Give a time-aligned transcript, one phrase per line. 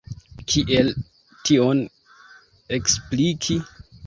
[0.53, 0.87] Kiel
[1.49, 1.83] tion
[2.79, 3.61] ekspliki?